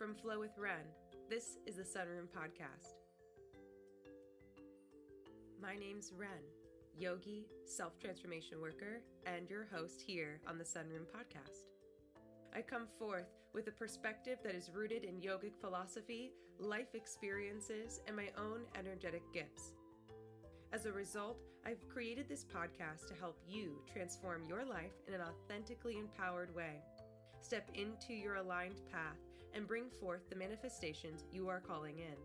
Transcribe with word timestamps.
From 0.00 0.14
Flow 0.14 0.40
with 0.40 0.56
Ren, 0.56 0.86
this 1.28 1.58
is 1.66 1.76
the 1.76 1.82
Sunroom 1.82 2.28
Podcast. 2.34 2.94
My 5.60 5.76
name's 5.76 6.10
Ren, 6.16 6.40
yogi, 6.96 7.44
self 7.66 7.98
transformation 7.98 8.62
worker, 8.62 9.02
and 9.26 9.50
your 9.50 9.66
host 9.70 10.00
here 10.00 10.40
on 10.48 10.56
the 10.56 10.64
Sunroom 10.64 11.04
Podcast. 11.14 11.66
I 12.56 12.62
come 12.62 12.86
forth 12.98 13.28
with 13.52 13.68
a 13.68 13.72
perspective 13.72 14.38
that 14.42 14.54
is 14.54 14.70
rooted 14.72 15.04
in 15.04 15.20
yogic 15.20 15.52
philosophy, 15.60 16.32
life 16.58 16.94
experiences, 16.94 18.00
and 18.06 18.16
my 18.16 18.30
own 18.38 18.62
energetic 18.78 19.22
gifts. 19.34 19.74
As 20.72 20.86
a 20.86 20.92
result, 20.92 21.36
I've 21.66 21.86
created 21.90 22.26
this 22.26 22.46
podcast 22.46 23.06
to 23.08 23.20
help 23.20 23.36
you 23.46 23.82
transform 23.92 24.48
your 24.48 24.64
life 24.64 24.94
in 25.06 25.12
an 25.12 25.20
authentically 25.20 25.98
empowered 25.98 26.54
way. 26.54 26.76
Step 27.42 27.68
into 27.74 28.14
your 28.14 28.36
aligned 28.36 28.80
path 28.90 29.18
and 29.54 29.66
bring 29.66 29.88
forth 29.88 30.28
the 30.28 30.36
manifestations 30.36 31.24
you 31.32 31.48
are 31.48 31.60
calling 31.60 31.98
in. 31.98 32.16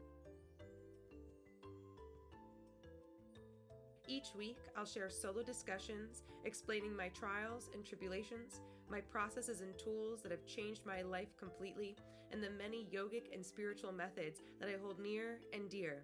Each 4.07 4.35
week, 4.38 4.57
I'll 4.77 4.85
share 4.85 5.09
solo 5.09 5.41
discussions 5.41 6.23
explaining 6.43 6.95
my 6.95 7.09
trials 7.09 7.70
and 7.73 7.84
tribulations, 7.84 8.61
my 8.89 9.01
processes 9.01 9.61
and 9.61 9.77
tools 9.79 10.21
that 10.21 10.31
have 10.31 10.45
changed 10.45 10.85
my 10.85 11.01
life 11.01 11.35
completely, 11.38 11.95
and 12.31 12.41
the 12.41 12.51
many 12.51 12.88
yogic 12.93 13.34
and 13.34 13.43
spiritual 13.43 13.91
methods 13.91 14.41
that 14.59 14.70
I 14.70 14.77
hold 14.81 14.99
near 14.99 15.39
and 15.53 15.70
dear. 15.70 16.03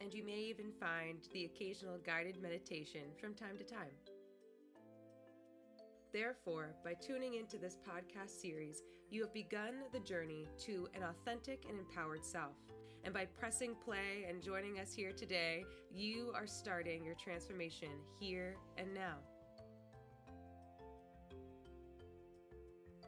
And 0.00 0.12
you 0.14 0.24
may 0.24 0.38
even 0.38 0.72
find 0.80 1.18
the 1.32 1.44
occasional 1.44 1.98
guided 1.98 2.40
meditation 2.40 3.02
from 3.20 3.34
time 3.34 3.58
to 3.58 3.64
time. 3.64 3.92
Therefore, 6.12 6.74
by 6.84 6.92
tuning 6.92 7.34
into 7.34 7.56
this 7.56 7.78
podcast 7.88 8.38
series, 8.38 8.82
you 9.10 9.22
have 9.22 9.32
begun 9.32 9.76
the 9.94 10.00
journey 10.00 10.46
to 10.58 10.86
an 10.94 11.02
authentic 11.04 11.64
and 11.66 11.78
empowered 11.78 12.22
self. 12.22 12.52
And 13.02 13.14
by 13.14 13.24
pressing 13.24 13.74
play 13.82 14.26
and 14.28 14.42
joining 14.42 14.78
us 14.78 14.92
here 14.92 15.12
today, 15.12 15.64
you 15.90 16.30
are 16.34 16.46
starting 16.46 17.02
your 17.02 17.14
transformation 17.14 17.88
here 18.20 18.56
and 18.76 18.92
now. 18.92 19.14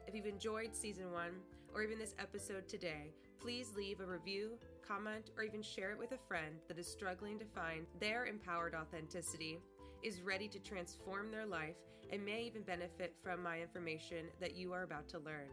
If 0.07 0.15
you've 0.15 0.25
enjoyed 0.25 0.75
season 0.75 1.11
one 1.11 1.35
or 1.75 1.83
even 1.83 1.99
this 1.99 2.15
episode 2.17 2.67
today, 2.67 3.13
please 3.39 3.71
leave 3.75 3.99
a 3.99 4.05
review, 4.05 4.57
comment, 4.85 5.29
or 5.37 5.43
even 5.43 5.61
share 5.61 5.91
it 5.91 5.99
with 5.99 6.13
a 6.13 6.27
friend 6.27 6.55
that 6.67 6.79
is 6.79 6.87
struggling 6.87 7.37
to 7.37 7.45
find 7.45 7.85
their 7.99 8.25
empowered 8.25 8.73
authenticity, 8.73 9.59
is 10.01 10.21
ready 10.21 10.47
to 10.47 10.59
transform 10.59 11.29
their 11.29 11.45
life, 11.45 11.75
and 12.11 12.23
may 12.25 12.43
even 12.43 12.61
benefit 12.61 13.15
from 13.23 13.41
my 13.41 13.61
information 13.61 14.25
that 14.39 14.55
you 14.55 14.73
are 14.73 14.83
about 14.83 15.07
to 15.09 15.19
learn. 15.19 15.49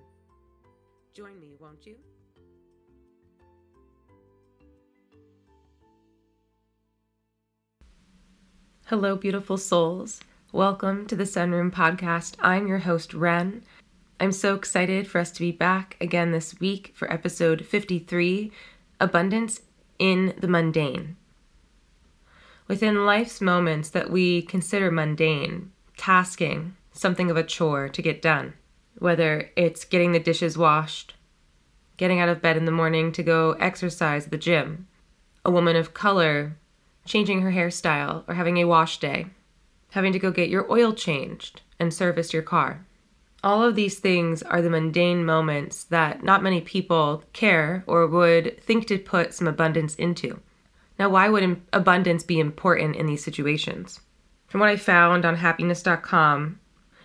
Join 1.15 1.39
me, 1.41 1.55
won't 1.59 1.87
you? 1.87 1.97
Hello, 8.87 9.17
beautiful 9.17 9.57
souls. 9.57 10.21
Welcome 10.53 11.07
to 11.07 11.17
the 11.17 11.25
Sunroom 11.25 11.71
Podcast. 11.71 12.35
I'm 12.41 12.67
your 12.67 12.81
host, 12.81 13.15
Ren. 13.15 13.63
I'm 14.21 14.33
so 14.33 14.55
excited 14.55 15.07
for 15.07 15.19
us 15.19 15.31
to 15.33 15.41
be 15.41 15.51
back 15.51 15.97
again 16.01 16.31
this 16.31 16.61
week 16.61 16.93
for 16.95 17.11
episode 17.11 17.65
53 17.65 18.53
Abundance 19.01 19.63
in 19.99 20.35
the 20.39 20.47
Mundane. 20.47 21.17
Within 22.69 23.05
life's 23.05 23.41
moments 23.41 23.91
that 23.91 24.11
we 24.11 24.43
consider 24.43 24.91
mundane, 24.91 25.73
tasking, 26.03 26.75
something 26.91 27.31
of 27.31 27.37
a 27.37 27.45
chore 27.45 27.89
to 27.89 28.03
get 28.03 28.21
done, 28.21 28.55
whether 28.99 29.53
it's 29.55 29.85
getting 29.85 30.11
the 30.11 30.19
dishes 30.19 30.59
washed, 30.59 31.15
getting 31.97 32.19
out 32.19 32.29
of 32.29 32.43
bed 32.43 32.57
in 32.57 32.65
the 32.65 32.73
morning 32.73 33.13
to 33.13 33.23
go 33.23 33.53
exercise 33.61 34.25
at 34.25 34.33
the 34.33 34.37
gym, 34.37 34.89
a 35.45 35.51
woman 35.51 35.77
of 35.77 35.95
color 35.95 36.57
changing 37.05 37.43
her 37.43 37.53
hairstyle 37.53 38.25
or 38.27 38.35
having 38.35 38.57
a 38.57 38.65
wash 38.65 38.99
day, 38.99 39.27
having 39.91 40.13
to 40.13 40.19
go 40.19 40.33
get 40.33 40.49
your 40.49 40.69
oil 40.73 40.93
changed 40.93 41.61
and 41.79 41.95
service 41.95 42.33
your 42.33 42.43
car. 42.43 42.85
All 43.45 43.63
of 43.63 43.77
these 43.77 44.01
things 44.01 44.43
are 44.43 44.61
the 44.61 44.71
mundane 44.71 45.25
moments 45.25 45.85
that 45.85 46.25
not 46.25 46.43
many 46.43 46.61
people 46.61 47.23
care 47.33 47.85
or 47.87 48.09
would 48.09 48.61
think 48.61 48.89
to 48.89 48.99
put 48.99 49.35
some 49.35 49.47
abundance 49.47 49.95
into. 49.95 50.41
Now, 50.99 51.11
why 51.11 51.29
would 51.29 51.61
abundance 51.73 52.25
be 52.25 52.41
important 52.41 52.97
in 52.97 53.07
these 53.07 53.23
situations? 53.23 54.01
From 54.53 54.61
what 54.61 54.69
I 54.69 54.77
found 54.77 55.25
on 55.25 55.37
happiness.com, 55.37 56.61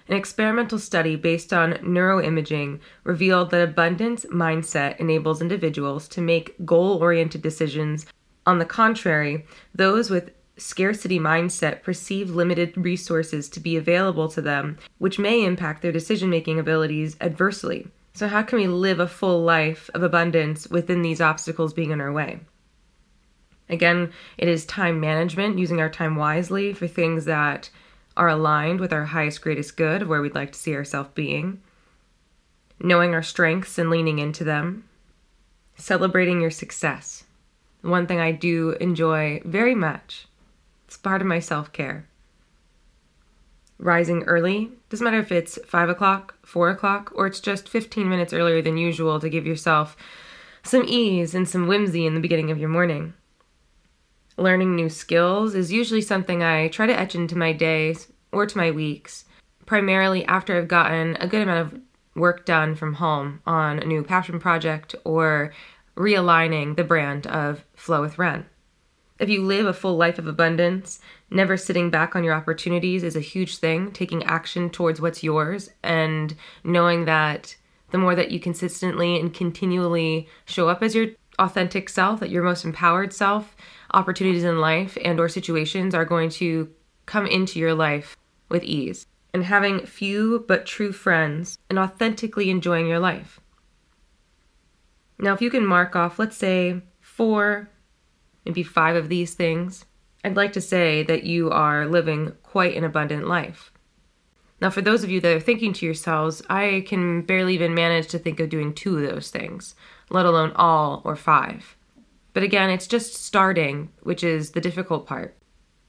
an 0.10 0.14
experimental 0.14 0.78
study 0.78 1.16
based 1.16 1.54
on 1.54 1.76
neuroimaging 1.76 2.82
revealed 3.06 3.52
that 3.52 3.70
abundance 3.70 4.26
mindset 4.26 4.98
enables 4.98 5.42
individuals 5.42 6.10
to 6.10 6.20
make 6.20 6.66
goal 6.66 7.02
oriented 7.02 7.42
decisions 7.42 8.06
on 8.46 8.60
the 8.60 8.66
contrary, 8.66 9.46
those 9.74 10.10
with 10.10 10.32
scarcity 10.58 11.20
mindset 11.20 11.84
perceive 11.84 12.32
limited 12.32 12.76
resources 12.76 13.48
to 13.48 13.62
be 13.62 13.78
available 13.78 14.28
to 14.28 14.42
them, 14.42 14.78
which 14.98 15.18
may 15.18 15.46
impact 15.46 15.82
their 15.82 15.94
decision 15.94 16.30
making 16.30 16.60
abilities 16.60 17.16
adversely. 17.22 17.88
So, 18.14 18.28
how 18.28 18.42
can 18.42 18.60
we 18.60 18.68
live 18.68 19.00
a 19.00 19.08
full 19.08 19.42
life 19.42 19.90
of 19.94 20.04
abundance 20.04 20.68
within 20.68 21.02
these 21.02 21.22
obstacles 21.22 21.74
being 21.74 21.92
in 21.92 22.02
our 22.02 22.12
way? 22.12 22.42
Again, 23.70 24.12
it 24.38 24.48
is 24.48 24.66
time 24.66 25.00
management, 25.00 25.60
using 25.60 25.82
our 25.82 25.90
time 25.90 26.16
wisely 26.16 26.74
for 26.74 26.88
things 26.88 27.26
that 27.26 27.70
are 28.16 28.30
aligned 28.30 28.80
with 28.80 28.94
our 28.94 29.06
highest, 29.06 29.42
greatest 29.42 29.78
good 29.78 30.02
of 30.04 30.08
where 30.08 30.22
we'd 30.22 30.36
like 30.36 30.52
to 30.54 30.60
see 30.60 30.76
ourselves 30.76 31.10
being, 31.14 31.62
knowing 32.80 33.14
our 33.14 33.24
strengths 33.24 33.78
and 33.78 33.90
leaning 33.90 34.20
into 34.20 34.44
them, 34.44 34.86
celebrating 35.76 36.42
your 36.42 36.52
success 36.52 37.26
one 37.82 38.08
thing 38.08 38.20
I 38.20 38.32
do 38.32 38.72
enjoy 38.80 39.42
very 39.46 39.76
much. 39.76 40.28
It's 40.86 40.98
part 40.98 41.22
of 41.22 41.28
my 41.28 41.40
self 41.40 41.72
care. 41.72 42.08
Rising 43.80 44.24
early, 44.24 44.72
doesn't 44.90 45.04
matter 45.04 45.20
if 45.20 45.32
it's 45.32 45.60
5 45.66 45.90
o'clock, 45.90 46.36
4 46.44 46.72
o'clock, 46.72 47.12
or 47.14 47.28
it's 47.28 47.40
just 47.40 47.70
15 47.70 48.10
minutes 48.10 48.34
earlier 48.34 48.62
than 48.62 48.78
usual 48.78 49.20
to 49.20 49.30
give 49.30 49.46
yourself 49.46 49.96
some 50.64 50.84
ease 50.88 51.36
and 51.36 51.48
some 51.48 51.68
whimsy 51.68 52.06
in 52.08 52.16
the 52.16 52.20
beginning 52.20 52.50
of 52.50 52.58
your 52.58 52.70
morning. 52.70 53.14
Learning 54.38 54.76
new 54.76 54.88
skills 54.88 55.56
is 55.56 55.72
usually 55.72 56.02
something 56.02 56.44
I 56.44 56.68
try 56.68 56.86
to 56.86 56.98
etch 56.98 57.16
into 57.16 57.38
my 57.38 57.54
days 57.54 58.12
or 58.32 58.46
to 58.46 58.58
my 58.58 58.70
weeks, 58.70 59.26
primarily 59.66 60.24
after 60.26 60.56
I've 60.56 60.68
gotten 60.68 61.16
a 61.20 61.28
good 61.28 61.42
amount 61.42 61.74
of 61.74 61.82
work 62.16 62.46
done 62.46 62.76
from 62.76 62.94
home 62.96 63.42
on 63.46 63.80
a 63.80 63.86
new 63.86 64.04
passion 64.04 64.40
project 64.40 64.94
or 65.04 65.54
realigning 65.96 66.76
the 66.76 66.84
brand 66.84 67.26
of 67.26 67.64
Flow 67.76 68.02
with 68.02 68.20
Ren. 68.20 68.46
If 69.20 69.30
you 69.30 69.44
live 69.44 69.66
a 69.66 69.74
full 69.74 69.98
life 69.98 70.20
of 70.20 70.28
abundance, 70.28 71.00
never 71.32 71.58
sitting 71.58 71.90
back 71.90 72.16
on 72.16 72.24
your 72.24 72.36
opportunities 72.36 73.04
is 73.04 73.16
a 73.16 73.22
huge 73.22 73.58
thing. 73.58 73.92
Taking 73.92 74.24
action 74.24 74.70
towards 74.70 75.02
what's 75.02 75.24
yours 75.24 75.72
and 75.82 76.36
knowing 76.64 77.06
that 77.06 77.56
the 77.90 77.98
more 77.98 78.14
that 78.14 78.30
you 78.30 78.40
consistently 78.40 79.20
and 79.20 79.34
continually 79.34 80.28
show 80.46 80.70
up 80.70 80.84
as 80.84 80.94
your 80.94 81.08
authentic 81.40 81.90
self, 81.90 82.20
that 82.20 82.30
your 82.30 82.44
most 82.44 82.64
empowered 82.64 83.14
self, 83.14 83.56
opportunities 83.94 84.44
in 84.44 84.60
life 84.60 84.98
and 85.04 85.20
or 85.20 85.30
situations 85.30 85.96
are 85.96 86.06
going 86.06 86.30
to 86.32 86.70
come 87.06 87.26
into 87.26 87.60
your 87.60 87.74
life 87.74 88.16
with 88.50 88.64
ease. 88.64 89.06
And 89.34 89.44
having 89.44 89.86
few 89.86 90.46
but 90.48 90.66
true 90.66 90.92
friends 90.92 91.60
and 91.70 91.78
authentically 91.78 92.50
enjoying 92.50 92.88
your 92.88 93.00
life. 93.00 93.40
Now, 95.20 95.34
if 95.34 95.42
you 95.42 95.50
can 95.50 95.66
mark 95.66 95.96
off, 95.96 96.18
let's 96.18 96.38
say, 96.38 96.82
four, 97.02 97.70
maybe 98.46 98.64
five 98.64 98.96
of 98.96 99.10
these 99.10 99.34
things, 99.34 99.86
I'd 100.24 100.36
like 100.36 100.54
to 100.54 100.62
say 100.62 101.04
that 101.04 101.24
you 101.24 101.50
are 101.52 101.88
living 101.88 102.34
quite 102.44 102.76
an 102.76 102.84
abundant 102.84 103.28
life. 103.28 103.72
Now, 104.60 104.70
for 104.70 104.82
those 104.82 105.04
of 105.04 105.10
you 105.10 105.22
that 105.22 105.36
are 105.36 105.40
thinking 105.40 105.74
to 105.74 105.86
yourselves, 105.86 106.42
I 106.50 106.84
can 106.88 107.22
barely 107.22 107.54
even 107.54 107.76
manage 107.76 108.08
to 108.08 108.20
think 108.20 108.40
of 108.40 108.50
doing 108.50 108.74
two 108.74 108.98
of 108.98 109.10
those 109.10 109.30
things, 109.30 109.76
let 110.10 110.26
alone 110.26 110.52
all 110.56 111.02
or 111.06 111.16
five. 111.16 111.78
But 112.38 112.44
again, 112.44 112.70
it's 112.70 112.86
just 112.86 113.16
starting, 113.16 113.90
which 114.04 114.24
is 114.24 114.52
the 114.52 114.62
difficult 114.62 115.08
part. 115.08 115.36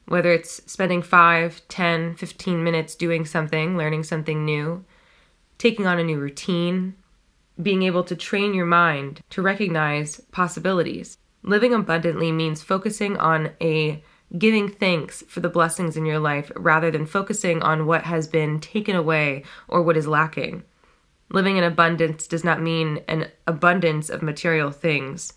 Whether 0.06 0.32
it's 0.32 0.62
spending 0.64 1.02
5, 1.02 1.68
10, 1.68 2.14
15 2.14 2.64
minutes 2.64 2.94
doing 2.94 3.26
something, 3.26 3.76
learning 3.76 4.04
something 4.04 4.46
new, 4.46 4.82
taking 5.58 5.86
on 5.86 5.98
a 5.98 6.02
new 6.02 6.18
routine, 6.18 6.94
being 7.60 7.82
able 7.82 8.02
to 8.04 8.16
train 8.16 8.54
your 8.54 8.64
mind 8.64 9.20
to 9.28 9.42
recognize 9.42 10.22
possibilities. 10.32 11.18
Living 11.42 11.74
abundantly 11.74 12.32
means 12.32 12.62
focusing 12.62 13.18
on 13.18 13.50
a 13.60 14.02
giving 14.38 14.70
thanks 14.70 15.22
for 15.28 15.40
the 15.40 15.50
blessings 15.50 15.98
in 15.98 16.06
your 16.06 16.18
life 16.18 16.50
rather 16.56 16.90
than 16.90 17.04
focusing 17.04 17.60
on 17.62 17.84
what 17.84 18.04
has 18.04 18.26
been 18.26 18.58
taken 18.58 18.96
away 18.96 19.44
or 19.68 19.82
what 19.82 19.98
is 19.98 20.06
lacking. 20.06 20.62
Living 21.30 21.58
in 21.58 21.64
abundance 21.64 22.26
does 22.26 22.42
not 22.42 22.62
mean 22.62 23.04
an 23.06 23.30
abundance 23.46 24.08
of 24.08 24.22
material 24.22 24.70
things. 24.70 25.34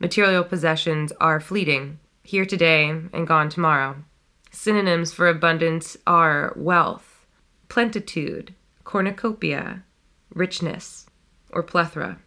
Material 0.00 0.44
possessions 0.44 1.12
are 1.20 1.40
fleeting, 1.40 1.98
here 2.22 2.44
today 2.44 2.88
and 2.88 3.26
gone 3.26 3.48
tomorrow. 3.48 3.96
Synonyms 4.52 5.12
for 5.12 5.28
abundance 5.28 5.96
are 6.06 6.52
wealth, 6.56 7.26
plenitude, 7.68 8.54
cornucopia, 8.84 9.82
richness 10.32 11.06
or 11.50 11.62
plethora. 11.62 12.18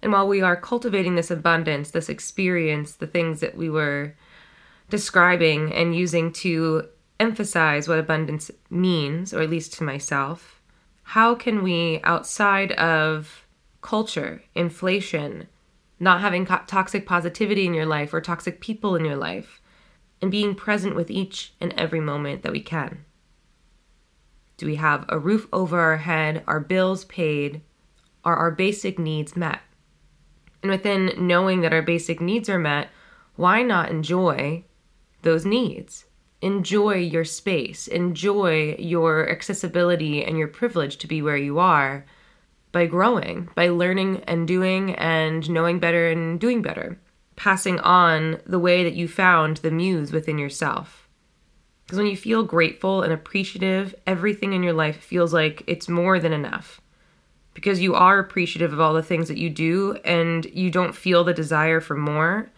And 0.00 0.12
while 0.12 0.28
we 0.28 0.42
are 0.42 0.54
cultivating 0.54 1.16
this 1.16 1.30
abundance, 1.30 1.90
this 1.90 2.08
experience, 2.08 2.92
the 2.92 3.06
things 3.06 3.40
that 3.40 3.56
we 3.56 3.68
were 3.68 4.14
describing 4.88 5.72
and 5.72 5.96
using 5.96 6.32
to 6.34 6.88
emphasize 7.18 7.88
what 7.88 7.98
abundance 7.98 8.50
means, 8.70 9.34
or 9.34 9.40
at 9.40 9.50
least 9.50 9.72
to 9.74 9.84
myself, 9.84 10.60
how 11.02 11.34
can 11.34 11.62
we, 11.62 12.00
outside 12.04 12.72
of 12.72 13.44
culture, 13.80 14.42
inflation, 14.54 15.48
not 15.98 16.20
having 16.20 16.46
co- 16.46 16.60
toxic 16.66 17.06
positivity 17.06 17.66
in 17.66 17.74
your 17.74 17.86
life 17.86 18.12
or 18.12 18.20
toxic 18.20 18.60
people 18.60 18.96
in 18.96 19.04
your 19.04 19.16
life, 19.16 19.60
and 20.20 20.30
being 20.30 20.54
present 20.54 20.94
with 20.94 21.10
each 21.10 21.52
and 21.60 21.72
every 21.74 22.00
moment 22.00 22.42
that 22.42 22.52
we 22.52 22.60
can? 22.60 23.04
Do 24.56 24.66
we 24.66 24.76
have 24.76 25.04
a 25.08 25.18
roof 25.18 25.46
over 25.52 25.78
our 25.78 25.98
head, 25.98 26.42
our 26.46 26.60
bills 26.60 27.04
paid? 27.04 27.60
Are 28.24 28.36
our 28.36 28.50
basic 28.50 28.98
needs 28.98 29.36
met? 29.36 29.60
And 30.62 30.70
within 30.70 31.12
knowing 31.18 31.60
that 31.60 31.72
our 31.72 31.82
basic 31.82 32.20
needs 32.20 32.48
are 32.48 32.58
met, 32.58 32.88
why 33.36 33.62
not 33.62 33.90
enjoy 33.90 34.64
those 35.22 35.44
needs? 35.44 36.06
Enjoy 36.40 36.94
your 36.94 37.24
space, 37.24 37.86
enjoy 37.86 38.76
your 38.78 39.28
accessibility 39.28 40.24
and 40.24 40.38
your 40.38 40.48
privilege 40.48 40.96
to 40.98 41.06
be 41.06 41.22
where 41.22 41.36
you 41.36 41.58
are 41.58 42.06
by 42.76 42.84
growing, 42.84 43.48
by 43.54 43.70
learning 43.70 44.22
and 44.26 44.46
doing 44.46 44.94
and 44.96 45.48
knowing 45.48 45.78
better 45.78 46.10
and 46.10 46.38
doing 46.38 46.60
better, 46.60 47.00
passing 47.34 47.80
on 47.80 48.38
the 48.44 48.58
way 48.58 48.84
that 48.84 48.92
you 48.92 49.08
found 49.08 49.56
the 49.56 49.70
muse 49.70 50.12
within 50.12 50.36
yourself. 50.36 51.08
Because 51.86 51.96
when 51.96 52.06
you 52.06 52.18
feel 52.18 52.42
grateful 52.42 53.00
and 53.00 53.14
appreciative, 53.14 53.94
everything 54.06 54.52
in 54.52 54.62
your 54.62 54.74
life 54.74 54.98
feels 54.98 55.32
like 55.32 55.62
it's 55.66 55.88
more 55.88 56.20
than 56.20 56.34
enough. 56.34 56.82
Because 57.54 57.80
you 57.80 57.94
are 57.94 58.18
appreciative 58.18 58.74
of 58.74 58.80
all 58.82 58.92
the 58.92 59.02
things 59.02 59.28
that 59.28 59.38
you 59.38 59.48
do 59.48 59.96
and 60.04 60.44
you 60.44 60.70
don't 60.70 60.94
feel 60.94 61.24
the 61.24 61.32
desire 61.32 61.80
for 61.80 61.96
more. 61.96 62.50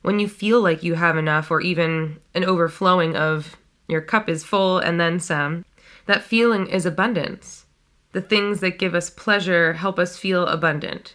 When 0.00 0.18
you 0.18 0.28
feel 0.28 0.60
like 0.60 0.82
you 0.82 0.94
have 0.94 1.16
enough 1.16 1.52
or 1.52 1.60
even 1.60 2.18
an 2.34 2.42
overflowing 2.42 3.14
of 3.14 3.56
your 3.86 4.00
cup 4.00 4.28
is 4.28 4.42
full 4.42 4.78
and 4.78 4.98
then 4.98 5.20
some, 5.20 5.64
that 6.06 6.24
feeling 6.24 6.66
is 6.66 6.84
abundance. 6.84 7.61
The 8.12 8.20
things 8.20 8.60
that 8.60 8.78
give 8.78 8.94
us 8.94 9.10
pleasure 9.10 9.72
help 9.72 9.98
us 9.98 10.16
feel 10.16 10.46
abundant. 10.46 11.14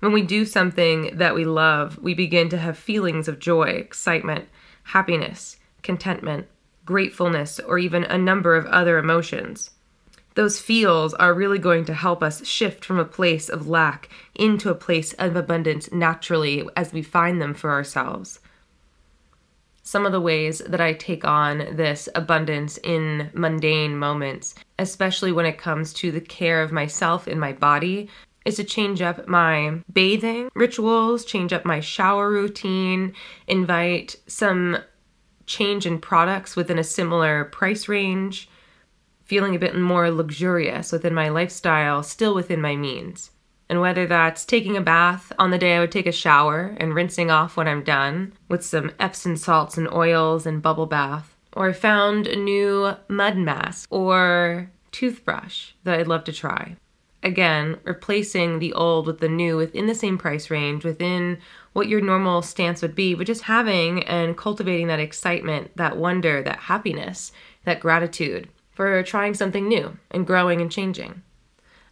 When 0.00 0.12
we 0.12 0.22
do 0.22 0.44
something 0.44 1.16
that 1.16 1.34
we 1.34 1.44
love, 1.44 1.98
we 1.98 2.14
begin 2.14 2.48
to 2.48 2.58
have 2.58 2.76
feelings 2.76 3.28
of 3.28 3.38
joy, 3.38 3.68
excitement, 3.68 4.48
happiness, 4.82 5.58
contentment, 5.82 6.48
gratefulness, 6.84 7.60
or 7.60 7.78
even 7.78 8.02
a 8.04 8.18
number 8.18 8.56
of 8.56 8.66
other 8.66 8.98
emotions. 8.98 9.70
Those 10.34 10.60
feels 10.60 11.14
are 11.14 11.34
really 11.34 11.58
going 11.58 11.84
to 11.84 11.94
help 11.94 12.22
us 12.22 12.44
shift 12.46 12.84
from 12.84 12.98
a 12.98 13.04
place 13.04 13.48
of 13.48 13.68
lack 13.68 14.08
into 14.34 14.70
a 14.70 14.74
place 14.74 15.12
of 15.14 15.36
abundance 15.36 15.92
naturally 15.92 16.66
as 16.74 16.92
we 16.92 17.02
find 17.02 17.40
them 17.40 17.54
for 17.54 17.70
ourselves. 17.70 18.40
Some 19.92 20.06
of 20.06 20.12
the 20.12 20.22
ways 20.22 20.60
that 20.60 20.80
I 20.80 20.94
take 20.94 21.22
on 21.22 21.76
this 21.76 22.08
abundance 22.14 22.78
in 22.78 23.30
mundane 23.34 23.98
moments, 23.98 24.54
especially 24.78 25.32
when 25.32 25.44
it 25.44 25.58
comes 25.58 25.92
to 25.92 26.10
the 26.10 26.18
care 26.22 26.62
of 26.62 26.72
myself 26.72 27.26
and 27.26 27.38
my 27.38 27.52
body, 27.52 28.08
is 28.46 28.56
to 28.56 28.64
change 28.64 29.02
up 29.02 29.28
my 29.28 29.82
bathing 29.92 30.48
rituals, 30.54 31.26
change 31.26 31.52
up 31.52 31.66
my 31.66 31.80
shower 31.80 32.30
routine, 32.30 33.12
invite 33.46 34.16
some 34.26 34.78
change 35.44 35.84
in 35.84 35.98
products 35.98 36.56
within 36.56 36.78
a 36.78 36.84
similar 36.84 37.44
price 37.44 37.86
range, 37.86 38.48
feeling 39.26 39.54
a 39.54 39.58
bit 39.58 39.76
more 39.76 40.10
luxurious 40.10 40.90
within 40.90 41.12
my 41.12 41.28
lifestyle, 41.28 42.02
still 42.02 42.34
within 42.34 42.62
my 42.62 42.74
means. 42.76 43.31
And 43.72 43.80
whether 43.80 44.06
that's 44.06 44.44
taking 44.44 44.76
a 44.76 44.82
bath 44.82 45.32
on 45.38 45.50
the 45.50 45.56
day 45.56 45.76
I 45.76 45.80
would 45.80 45.90
take 45.90 46.06
a 46.06 46.12
shower 46.12 46.76
and 46.76 46.94
rinsing 46.94 47.30
off 47.30 47.56
when 47.56 47.66
I'm 47.66 47.82
done 47.82 48.34
with 48.46 48.62
some 48.62 48.90
Epsom 49.00 49.34
salts 49.34 49.78
and 49.78 49.90
oils 49.90 50.44
and 50.44 50.60
bubble 50.60 50.84
bath, 50.84 51.34
or 51.54 51.70
I 51.70 51.72
found 51.72 52.26
a 52.26 52.36
new 52.36 52.94
mud 53.08 53.38
mask 53.38 53.90
or 53.90 54.70
toothbrush 54.90 55.70
that 55.84 55.98
I'd 55.98 56.06
love 56.06 56.24
to 56.24 56.34
try. 56.34 56.76
Again, 57.22 57.78
replacing 57.84 58.58
the 58.58 58.74
old 58.74 59.06
with 59.06 59.20
the 59.20 59.28
new 59.30 59.56
within 59.56 59.86
the 59.86 59.94
same 59.94 60.18
price 60.18 60.50
range, 60.50 60.84
within 60.84 61.38
what 61.72 61.88
your 61.88 62.02
normal 62.02 62.42
stance 62.42 62.82
would 62.82 62.94
be, 62.94 63.14
but 63.14 63.26
just 63.26 63.44
having 63.44 64.02
and 64.02 64.36
cultivating 64.36 64.88
that 64.88 65.00
excitement, 65.00 65.74
that 65.78 65.96
wonder, 65.96 66.42
that 66.42 66.58
happiness, 66.58 67.32
that 67.64 67.80
gratitude 67.80 68.50
for 68.70 69.02
trying 69.02 69.32
something 69.32 69.66
new 69.66 69.96
and 70.10 70.26
growing 70.26 70.60
and 70.60 70.70
changing. 70.70 71.22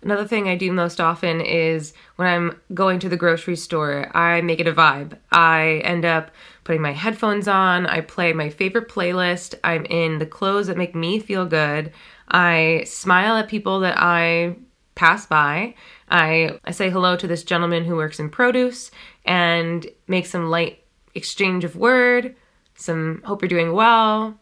Another 0.02 0.26
thing 0.26 0.49
I 0.49 0.56
do 0.56 0.73
most 0.73 1.00
often 1.00 1.41
is 1.43 1.93
when 2.17 2.26
I'm 2.26 2.61
going 2.73 3.00
to 3.00 3.08
the 3.08 3.19
grocery 3.19 3.56
store, 3.56 4.11
I 4.17 4.41
make 4.41 4.58
it 4.58 4.67
a 4.67 4.73
vibe. 4.73 5.19
I 5.31 5.82
end 5.85 6.06
up 6.06 6.31
putting 6.64 6.81
my 6.81 6.93
headphones 6.93 7.47
on, 7.47 7.87
I 7.87 8.00
play 8.00 8.32
my 8.32 8.49
favorite 8.49 8.88
playlist, 8.88 9.55
I'm 9.62 9.85
in 9.87 10.19
the 10.19 10.26
clothes 10.26 10.69
that 10.69 10.79
make 10.79 10.94
me 10.94 11.19
feel 11.19 11.44
good. 11.44 11.93
I 12.29 12.85
smile 12.87 13.37
at 13.37 13.49
people 13.49 13.81
that 13.81 13.97
I 13.99 14.56
pass 14.94 15.26
by. 15.26 15.75
I, 16.08 16.58
I 16.64 16.70
say 16.70 16.91
hello 16.91 17.17
to 17.17 17.26
this 17.26 17.44
gentleman 17.44 17.85
who 17.85 17.97
works 17.97 18.20
in 18.20 18.31
produce 18.31 18.91
and 19.25 19.87
make 20.08 20.26
some 20.26 20.49
light 20.49 20.82
exchange 21.14 21.64
of 21.64 21.76
word, 21.76 22.37
some 22.75 23.20
hope 23.25 23.43
you're 23.43 23.49
doing 23.49 23.73
well, 23.73 24.38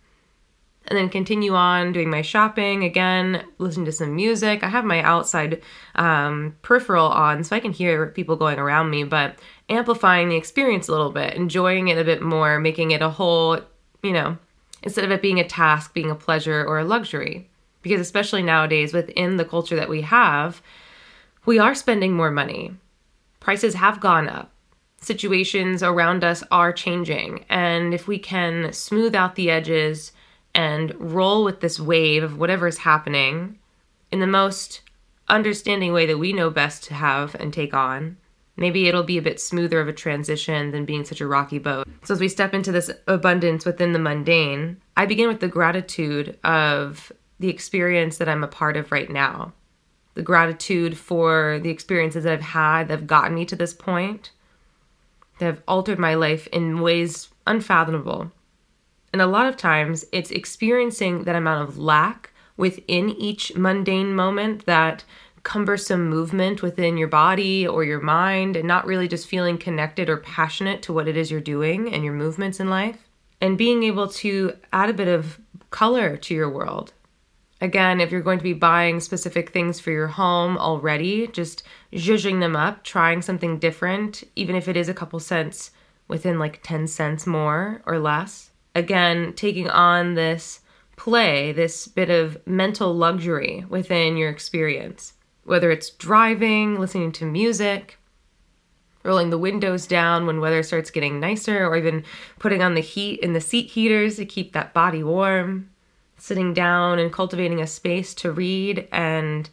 and 0.89 0.97
then 0.97 1.11
continue 1.11 1.55
on 1.55 1.93
doing 1.93 2.11
my 2.11 2.23
shopping 2.23 2.83
again, 2.83 3.45
listen 3.59 3.85
to 3.85 3.93
some 3.93 4.17
music. 4.17 4.65
I 4.65 4.69
have 4.69 4.85
my 4.85 5.03
outside 5.03 5.63
um, 5.95 6.57
peripheral 6.63 7.09
on 7.09 7.45
so 7.45 7.55
I 7.55 7.61
can 7.61 7.73
hear 7.73 8.07
people 8.07 8.37
going 8.37 8.59
around 8.59 8.91
me, 8.91 9.05
but 9.05 9.39
amplifying 9.69 10.29
the 10.29 10.37
experience 10.37 10.89
a 10.89 10.93
little 10.93 11.13
bit, 11.13 11.35
enjoying 11.35 11.89
it 11.89 11.99
a 11.99 12.05
bit 12.05 12.23
more, 12.23 12.59
making 12.59 12.91
it 12.91 13.03
a 13.03 13.11
whole, 13.11 13.61
you 14.03 14.13
know, 14.13 14.39
instead 14.83 15.05
of 15.05 15.11
it 15.11 15.23
being 15.23 15.39
a 15.39 15.47
task, 15.47 15.93
being 15.93 16.11
a 16.11 16.15
pleasure 16.15 16.65
or 16.65 16.79
a 16.79 16.85
luxury. 16.85 17.49
Because 17.83 18.01
especially 18.01 18.43
nowadays, 18.43 18.93
within 18.93 19.37
the 19.37 19.45
culture 19.45 19.77
that 19.77 19.89
we 19.89 20.01
have, 20.03 20.63
we 21.45 21.59
are 21.59 21.75
spending 21.75 22.15
more 22.15 22.31
money. 22.31 22.73
Prices 23.41 23.75
have 23.75 24.01
gone 24.01 24.29
up 24.29 24.51
situations 25.01 25.83
around 25.83 26.25
us 26.25 26.43
are 26.51 26.73
changing. 26.73 27.45
And 27.49 27.95
if 27.95 28.09
we 28.09 28.19
can 28.19 28.73
smooth 28.73 29.15
out 29.15 29.37
the 29.37 29.51
edges 29.51 30.13
and 30.59 30.93
roll 30.99 31.45
with 31.45 31.61
this 31.61 31.79
wave 31.79 32.25
of 32.25 32.37
whatever 32.37 32.67
is 32.67 32.79
happening 32.79 33.57
in 34.11 34.19
the 34.19 34.27
most 34.27 34.81
understanding 35.29 35.93
way 35.93 36.05
that 36.05 36.19
we 36.19 36.33
know 36.33 36.51
best 36.51 36.83
to 36.83 36.95
have 36.95 37.37
and 37.37 37.55
take 37.55 37.73
on, 37.73 38.17
maybe 38.57 38.89
it'll 38.89 39.05
be 39.05 39.19
a 39.19 39.23
bit 39.23 39.41
smoother 39.41 39.81
of 39.81 39.87
a 39.87 39.93
transition 39.93 40.73
than 40.73 40.85
being 40.85 41.05
such 41.05 41.21
a 41.21 41.29
rocky 41.29 41.61
boat. 41.61 41.87
So, 42.03 42.13
as 42.13 42.19
we 42.19 42.29
step 42.29 42.55
into 42.55 42.73
this 42.73 42.91
abundance 43.07 43.65
within 43.65 43.93
the 43.93 44.01
mundane, 44.01 44.79
I 44.97 45.07
begin 45.07 45.29
with 45.29 45.39
the 45.39 45.47
gratitude 45.47 46.37
of 46.43 47.13
the 47.39 47.51
experience 47.51 48.19
that 48.19 48.29
I'm 48.29 48.43
a 48.43 48.49
part 48.49 48.77
of 48.77 48.91
right 48.91 49.09
now. 49.09 49.53
The 50.15 50.23
gratitude 50.23 50.99
for 50.99 51.61
the 51.63 51.71
experiences 51.71 52.25
that 52.25 52.33
I've 52.33 52.41
had 52.41 52.89
that 52.89 52.99
have 52.99 53.07
gotten 53.07 53.37
me 53.37 53.45
to 53.45 53.55
this 53.55 53.75
point 53.75 54.33
that 55.39 55.47
have 55.47 55.63
altered 55.69 56.01
my 56.01 56.15
life 56.15 56.49
in 56.49 56.81
ways 56.81 57.29
unfathomable. 57.47 58.33
And 59.13 59.23
a 59.23 59.27
lot 59.27 59.47
of 59.47 59.57
times 59.57 60.05
it's 60.13 60.31
experiencing 60.31 61.25
that 61.25 61.37
amount 61.37 61.69
of 61.69 61.79
lack 61.79 62.33
within 62.57 63.11
each 63.11 63.55
mundane 63.57 64.15
moment, 64.15 64.67
that 64.67 65.05
cumbersome 65.43 66.09
movement 66.09 66.63
within 66.63 66.97
your 66.97 67.09
body 67.09 67.67
or 67.67 67.85
your 67.85 68.01
mind, 68.01 68.57
and 68.57 68.67
not 68.67 68.87
really 68.87 69.09
just 69.09 69.29
feeling 69.29 69.57
connected 69.57 70.09
or 70.09 70.19
passionate 70.19 70.83
to 70.83 70.93
what 70.93 71.09
it 71.09 71.17
is 71.17 71.31
you're 71.31 71.41
doing 71.41 71.93
and 71.93 72.05
your 72.05 72.13
movements 72.13 72.61
in 72.61 72.69
life. 72.69 73.09
And 73.41 73.57
being 73.57 73.85
able 73.85 74.09
to 74.09 74.55
add 74.73 74.91
a 74.91 74.95
bit 74.95 75.09
of 75.09 75.39
color 75.71 76.17
to 76.17 76.35
your 76.35 76.51
world 76.51 76.93
Again, 77.61 78.01
if 78.01 78.13
you're 78.13 78.21
going 78.21 78.39
to 78.39 78.45
be 78.45 78.53
buying 78.53 79.01
specific 79.01 79.51
things 79.51 79.81
for 79.81 79.91
your 79.91 80.07
home 80.07 80.57
already, 80.57 81.27
just 81.27 81.65
zhuzhing 81.93 82.41
them 82.41 82.55
up, 82.55 82.85
trying 82.85 83.21
something 83.21 83.59
different, 83.59 84.23
even 84.37 84.55
if 84.55 84.69
it 84.69 84.77
is 84.77 84.89
a 84.89 84.95
couple 84.95 85.19
cents 85.19 85.73
within 86.07 86.39
like 86.39 86.61
10 86.63 86.87
cents 86.87 87.27
more 87.27 87.83
or 87.85 87.99
less. 87.99 88.51
Again, 88.79 89.33
taking 89.33 89.69
on 89.69 90.15
this 90.15 90.61
play, 90.97 91.51
this 91.51 91.89
bit 91.89 92.11
of 92.11 92.39
mental 92.47 92.95
luxury 92.95 93.65
within 93.69 94.17
your 94.17 94.31
experience. 94.31 95.15
Whether 95.43 95.73
it's 95.73 95.91
driving, 95.91 96.79
listening 96.79 97.11
to 97.13 97.25
music, 97.25 97.99
rolling 99.03 99.31
the 99.31 99.39
windows 99.39 99.89
down 99.89 100.27
when 100.27 100.41
weather 100.41 100.63
starts 100.63 100.93
getting 100.93 101.19
nicer, 101.19 101.67
or 101.67 101.77
even 101.77 102.05
putting 102.39 102.63
on 102.63 102.75
the 102.75 102.81
heat 102.81 103.19
in 103.19 103.33
the 103.33 103.41
seat 103.41 103.71
heaters 103.71 104.15
to 104.17 104.25
keep 104.25 104.53
that 104.53 104.73
body 104.73 105.03
warm 105.03 105.71
sitting 106.17 106.55
down 106.55 107.01
and 107.01 107.13
cultivating 107.13 107.61
a 107.61 107.67
space 107.67 108.15
to 108.15 108.31
read 108.31 108.87
and 108.93 109.51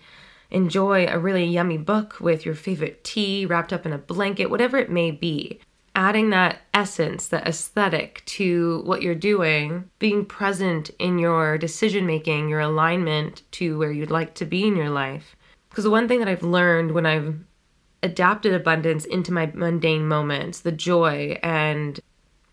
enjoy 0.51 1.08
a 1.08 1.17
really 1.17 1.46
yummy 1.46 1.79
book 1.79 2.20
with 2.20 2.46
your 2.46 2.53
favorite 2.53 3.03
tea 3.03 3.44
wrapped 3.44 3.74
up 3.74 3.88
in 3.88 3.94
a 3.94 3.98
blanket, 3.98 4.51
whatever 4.51 4.77
it 4.77 4.91
may 4.91 5.10
be. 5.10 5.60
Adding 5.95 6.29
that 6.31 6.59
essence, 6.73 7.27
that 7.29 7.47
aesthetic 7.47 8.21
to 8.25 8.81
what 8.85 9.01
you're 9.01 9.15
doing, 9.15 9.89
being 9.97 10.25
present 10.25 10.89
in 10.99 11.17
your 11.17 11.57
decision 11.57 12.05
making, 12.05 12.49
your 12.49 12.59
alignment 12.59 13.43
to 13.51 13.77
where 13.77 13.91
you'd 13.91 14.11
like 14.11 14.35
to 14.35 14.45
be 14.45 14.67
in 14.67 14.75
your 14.75 14.89
life. 14.89 15.35
Because 15.69 15.85
the 15.85 15.89
one 15.89 16.07
thing 16.07 16.19
that 16.19 16.27
I've 16.27 16.43
learned 16.43 16.91
when 16.91 17.05
I've 17.05 17.35
adapted 18.03 18.53
abundance 18.53 19.05
into 19.05 19.33
my 19.33 19.49
mundane 19.53 20.07
moments, 20.07 20.59
the 20.59 20.71
joy 20.71 21.39
and 21.41 21.99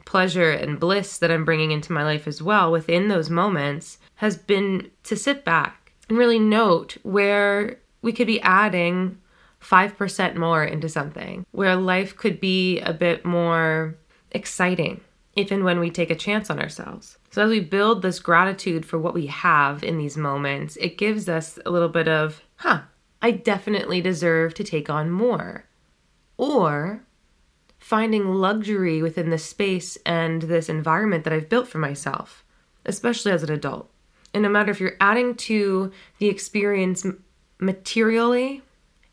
pleasure 0.04 0.50
and 0.50 0.80
bliss 0.80 1.18
that 1.18 1.30
I'm 1.30 1.44
bringing 1.44 1.70
into 1.70 1.92
my 1.92 2.02
life 2.02 2.26
as 2.26 2.42
well 2.42 2.70
within 2.70 3.08
those 3.08 3.30
moments 3.30 3.99
has 4.16 4.37
been 4.37 4.90
to 5.04 5.16
sit 5.16 5.44
back 5.44 5.92
and 6.08 6.18
really 6.18 6.38
note 6.38 6.96
where 7.02 7.78
we 8.02 8.12
could 8.12 8.26
be 8.26 8.40
adding 8.42 9.18
5% 9.62 10.37
more 10.37 10.64
into 10.64 10.88
something, 10.88 11.47
where 11.52 11.76
life 11.76 12.16
could 12.16 12.40
be 12.40 12.81
a 12.81 12.92
bit 12.92 13.25
more 13.25 13.97
exciting 14.33 15.00
if 15.35 15.50
and 15.50 15.64
when 15.64 15.81
we 15.81 15.90
take 15.90 16.11
a 16.11 16.16
chance 16.16 16.50
on 16.50 16.59
ourselves. 16.59 17.19
So, 17.31 17.45
as 17.45 17.50
we 17.50 17.61
build 17.61 18.02
this 18.02 18.19
gratitude 18.19 18.85
for 18.85 18.99
what 18.99 19.14
we 19.14 19.26
have 19.26 19.83
in 19.83 19.99
these 19.99 20.16
moments, 20.16 20.76
it 20.76 20.99
gives 20.99 21.28
us 21.28 21.59
a 21.64 21.71
little 21.71 21.88
bit 21.88 22.09
of, 22.09 22.42
huh, 22.57 22.83
I 23.23 23.31
definitely 23.31 24.00
deserve 24.00 24.54
to 24.54 24.64
take 24.64 24.90
on 24.90 25.11
more. 25.11 25.64
Or 26.37 27.04
finding 27.78 28.35
luxury 28.35 29.02
within 29.02 29.31
the 29.31 29.38
space 29.38 29.97
and 30.04 30.42
this 30.42 30.69
environment 30.69 31.25
that 31.25 31.33
I've 31.33 31.49
built 31.49 31.69
for 31.69 31.78
myself, 31.78 32.45
especially 32.85 33.33
as 33.33 33.42
an 33.42 33.50
adult. 33.50 33.90
And 34.35 34.42
no 34.42 34.49
matter 34.49 34.71
if 34.71 34.81
you're 34.81 34.97
adding 35.00 35.35
to 35.37 35.92
the 36.19 36.28
experience 36.28 37.07
materially, 37.59 38.62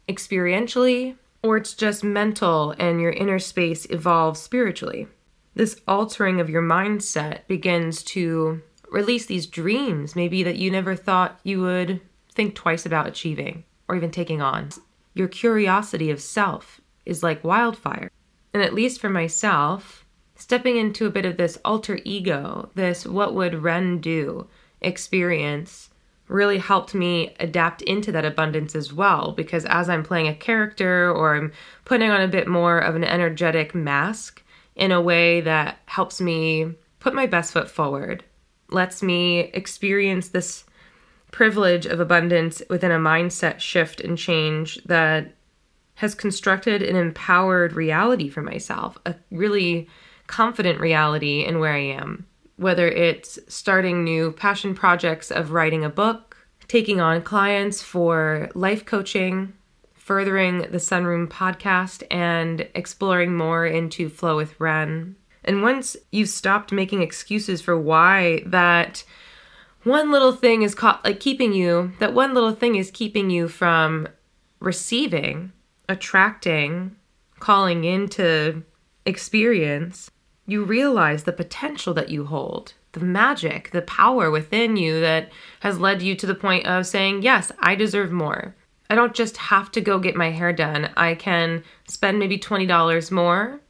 experientially, 0.10 1.16
or 1.44 1.58
it's 1.58 1.74
just 1.74 2.04
mental 2.04 2.75
and 2.80 3.00
your 3.00 3.12
inner 3.12 3.39
space 3.39 3.86
evolves 3.89 4.42
spiritually. 4.42 5.08
This 5.56 5.80
altering 5.88 6.42
of 6.42 6.50
your 6.50 6.62
mindset 6.62 7.48
begins 7.48 8.04
to 8.04 8.62
release 8.92 9.25
these 9.25 9.46
dreams, 9.46 10.16
maybe 10.16 10.44
that 10.44 10.58
you 10.58 10.72
never 10.72 10.96
thought 10.96 11.39
you 11.44 11.62
would 11.62 12.01
think 12.34 12.56
twice 12.56 12.86
about 12.86 13.08
achieving 13.08 13.63
or 13.88 13.96
even 13.96 14.12
taking 14.12 14.42
on. 14.42 14.70
Your 15.13 15.28
curiosity 15.28 16.12
of 16.12 16.22
self 16.22 16.82
is 17.06 17.24
like 17.24 17.44
wildfire. 17.44 18.12
And 18.54 18.63
at 18.63 18.74
least 18.74 19.00
for 19.00 19.10
myself, 19.10 20.06
stepping 20.36 20.78
into 20.78 21.06
a 21.06 21.12
bit 21.12 21.25
of 21.25 21.38
this 21.38 21.60
alter 21.63 22.00
ego, 22.04 22.70
this 22.75 23.06
what 23.06 23.36
would 23.36 23.63
Ren 23.63 24.00
do 24.00 24.48
experience, 24.82 25.88
really 26.29 26.59
helped 26.59 26.95
me 26.95 27.36
adapt 27.39 27.81
into 27.81 28.12
that 28.13 28.24
abundance 28.24 28.75
as 28.75 28.93
well. 28.93 29.33
Because 29.33 29.65
as 29.65 29.89
I'm 29.89 30.03
playing 30.03 30.27
a 30.27 30.36
character 30.36 31.12
or 31.12 31.36
I'm 31.36 31.51
putting 31.83 32.09
on 32.09 32.21
a 32.21 32.27
bit 32.27 32.48
more 32.48 32.79
of 32.79 32.95
an 32.95 33.03
energetic 33.03 33.75
mask 33.75 34.41
in 34.75 34.93
a 34.93 35.01
way 35.01 35.41
that 35.41 35.79
helps 35.88 36.21
me 36.21 36.74
put 37.00 37.13
my 37.13 37.25
best 37.25 37.51
foot 37.51 37.69
forward, 37.69 38.24
lets 38.69 39.03
me 39.03 39.39
experience 39.39 40.29
this 40.29 40.63
privilege 41.31 41.86
of 41.86 42.00
abundance 42.00 42.62
within 42.69 42.91
a 42.91 42.98
mindset 42.98 43.59
shift 43.59 44.00
and 44.00 44.17
change 44.17 44.81
that 44.86 45.36
has 45.95 46.15
constructed 46.15 46.81
an 46.81 46.95
empowered 46.95 47.74
reality 47.74 48.29
for 48.29 48.41
myself, 48.41 48.98
a 49.05 49.15
really 49.31 49.88
confident 50.27 50.79
reality 50.79 51.43
in 51.43 51.59
where 51.59 51.74
I 51.74 51.79
am. 51.79 52.25
Whether 52.60 52.89
it's 52.89 53.39
starting 53.48 54.04
new 54.04 54.34
passion 54.34 54.75
projects 54.75 55.32
of 55.32 55.51
writing 55.54 55.86
a 55.86 55.89
book, 55.89 56.36
taking 56.68 57.00
on 57.00 57.22
clients 57.22 57.82
for 57.82 58.50
life 58.54 58.86
coaching, 58.86 59.54
furthering 59.94 60.63
the 60.63 60.78
Sunroom 60.78 61.30
podcast, 61.30 62.04
and 62.12 62.68
exploring 62.75 63.34
more 63.34 63.66
into 63.66 64.10
Flow 64.10 64.36
with 64.36 64.60
Ren. 64.60 65.16
And 65.46 65.63
once 65.63 65.96
you've 66.12 66.28
stopped 66.28 66.74
making 66.74 67.01
excuses 67.01 67.62
for 67.62 67.80
why 67.80 68.44
that 68.46 69.06
one 69.84 70.12
little 70.12 70.34
thing 70.34 70.62
is 70.62 70.75
caught 70.75 71.06
like 71.06 71.22
keeping 71.22 71.54
you 71.54 71.94
that 72.00 72.13
one 72.13 72.34
little 72.34 72.51
thing 72.51 72.75
is 72.75 72.92
keeping 72.92 73.30
you 73.30 73.48
from 73.48 74.06
receiving 74.60 75.54
attracting 75.88 76.94
calling 77.39 77.86
into 77.86 78.62
experience 79.06 80.12
you 80.50 80.63
realize 80.63 81.24
the 81.24 81.34
potential 81.34 81.94
that 81.94 82.10
you 82.10 82.25
hold 82.25 82.74
the 82.94 83.00
magic 83.00 83.70
the 83.72 83.84
power 83.84 84.32
within 84.32 84.75
you 84.75 85.00
that 85.00 85.29
has 85.60 85.79
led 85.79 86.01
you 86.01 86.15
to 86.15 86.25
the 86.25 86.36
point 86.36 86.65
of 86.65 86.88
saying 86.88 87.22
yes 87.22 87.51
i 87.60 87.75
deserve 87.75 88.12
more. 88.12 88.56
I 88.89 88.96
don't 88.96 89.13
just 89.13 89.38
have 89.38 89.72
to 89.72 89.82
go 89.82 90.00
get 90.00 90.15
my 90.15 90.32
hair 90.32 90.51
done. 90.51 90.89
I 90.98 91.13
can 91.13 91.63
spend 91.88 92.18
maybe 92.18 92.39
$20 92.39 93.12
more. 93.12 93.62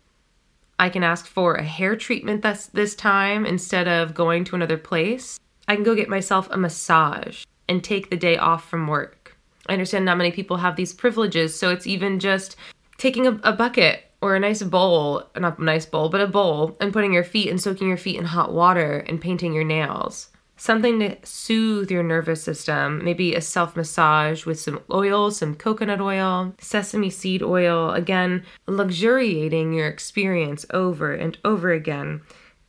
I 0.79 0.87
can 0.87 1.03
ask 1.03 1.27
for 1.27 1.55
a 1.55 1.63
hair 1.63 1.97
treatment 1.97 2.41
that's 2.41 2.67
this 2.67 2.95
time 2.95 3.45
instead 3.45 3.89
of 3.89 4.13
going 4.13 4.45
to 4.45 4.55
another 4.55 4.77
place. 4.77 5.37
I 5.67 5.75
can 5.75 5.83
go 5.83 5.93
get 5.93 6.07
myself 6.07 6.47
a 6.51 6.57
massage 6.57 7.43
and 7.67 7.83
take 7.83 8.09
the 8.09 8.15
day 8.15 8.37
off 8.37 8.69
from 8.69 8.87
work. 8.87 9.35
I 9.67 9.73
understand 9.73 10.05
not 10.05 10.17
many 10.17 10.31
people 10.31 10.57
have 10.57 10.77
these 10.77 10.93
privileges, 10.93 11.53
so 11.53 11.69
it's 11.69 11.85
even 11.85 12.19
just 12.19 12.55
taking 12.97 13.27
a, 13.27 13.39
a 13.43 13.51
bucket 13.51 14.08
or 14.21 14.35
a 14.35 14.39
nice 14.39 14.61
bowl, 14.63 15.23
not 15.37 15.59
a 15.59 15.63
nice 15.63 15.85
bowl, 15.85 16.09
but 16.09 16.21
a 16.21 16.27
bowl, 16.27 16.75
and 16.79 16.93
putting 16.93 17.13
your 17.13 17.23
feet 17.23 17.49
and 17.49 17.61
soaking 17.61 17.87
your 17.87 17.97
feet 17.97 18.17
in 18.17 18.25
hot 18.25 18.53
water 18.53 18.99
and 19.07 19.21
painting 19.21 19.53
your 19.53 19.63
nails. 19.63 20.29
Something 20.57 20.99
to 20.99 21.15
soothe 21.23 21.89
your 21.89 22.03
nervous 22.03 22.43
system, 22.43 23.01
maybe 23.01 23.33
a 23.33 23.39
self 23.39 23.77
massage 23.77 24.45
with 24.45 24.59
some 24.59 24.81
oil, 24.91 25.31
some 25.31 25.55
coconut 25.55 26.01
oil, 26.01 26.53
sesame 26.59 27.09
seed 27.09 27.41
oil, 27.41 27.91
again, 27.91 28.43
luxuriating 28.67 29.73
your 29.73 29.87
experience 29.87 30.65
over 30.71 31.13
and 31.13 31.37
over 31.45 31.71
again 31.71 32.21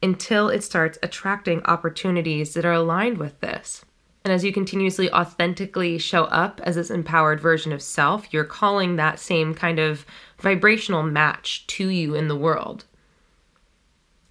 until 0.02 0.48
it 0.48 0.62
starts 0.62 0.98
attracting 1.02 1.62
opportunities 1.64 2.54
that 2.54 2.64
are 2.64 2.72
aligned 2.72 3.18
with 3.18 3.40
this. 3.40 3.84
And 4.24 4.32
as 4.32 4.44
you 4.44 4.52
continuously 4.52 5.10
authentically 5.12 5.96
show 5.98 6.24
up 6.24 6.60
as 6.64 6.76
this 6.76 6.90
empowered 6.90 7.40
version 7.40 7.72
of 7.72 7.82
self, 7.82 8.32
you're 8.32 8.44
calling 8.44 8.96
that 8.96 9.18
same 9.18 9.54
kind 9.54 9.78
of 9.78 10.04
vibrational 10.40 11.02
match 11.02 11.66
to 11.68 11.88
you 11.88 12.14
in 12.14 12.28
the 12.28 12.36
world. 12.36 12.84